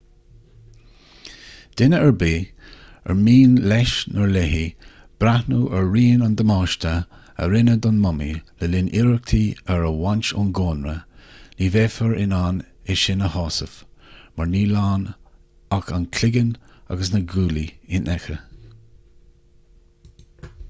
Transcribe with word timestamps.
duine 1.79 1.97
ar 2.03 2.13
bith 2.21 2.69
ar 3.13 3.17
mian 3.25 3.51
leis/léi 3.71 4.61
breathnú 5.23 5.59
ar 5.79 5.85
rian 5.97 6.23
an 6.29 6.33
damáiste 6.41 6.93
a 7.43 7.49
rinneadh 7.51 7.83
don 7.87 7.99
mumaí 8.07 8.31
le 8.63 8.69
linn 8.77 8.89
iarrachtaí 9.01 9.43
ar 9.75 9.85
a 9.91 9.93
bhaint 9.99 10.31
ón 10.45 10.51
gcónra 10.61 10.95
ní 11.61 11.69
bheifear 11.77 12.17
in 12.25 12.35
ann 12.41 12.65
é 12.95 12.97
sin 13.05 13.23
a 13.29 13.31
shásamh 13.37 13.77
mar 14.39 14.51
níl 14.57 14.75
ach 14.85 15.95
an 15.99 16.11
cloigeann 16.19 16.53
agus 16.97 17.13
na 17.17 17.25
guaillí 17.37 17.67
infheicthe 18.01 18.41